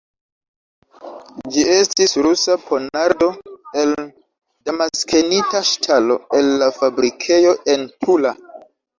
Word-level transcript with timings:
Ĝi 1.55 1.63
estis 1.73 2.15
Rusa 2.27 2.55
ponardo, 2.69 3.27
el 3.81 3.93
damaskenita 4.69 5.61
ŝtalo, 5.73 6.17
el 6.39 6.49
la 6.63 6.71
fabrikejo 6.79 7.53
en 7.75 7.85
Tula. 8.07 8.33